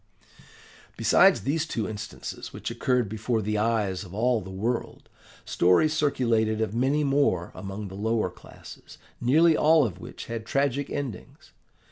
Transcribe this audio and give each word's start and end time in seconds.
"Besides 0.97 1.41
these 1.41 1.67
two 1.67 1.87
instances 1.87 2.51
which 2.51 2.71
occurred 2.71 3.07
before 3.07 3.39
the 3.39 3.59
eyes 3.59 4.03
of 4.03 4.15
all 4.15 4.41
the 4.41 4.49
world, 4.49 5.07
stories 5.45 5.93
circulated 5.93 6.59
of 6.59 6.73
many 6.73 7.03
more 7.03 7.51
among 7.53 7.87
the 7.87 7.93
lower 7.93 8.31
classes, 8.31 8.97
nearly 9.21 9.55
all 9.55 9.85
of 9.85 9.99
which 9.99 10.25
had 10.25 10.43
tragic 10.47 10.89
endings. 10.89 11.51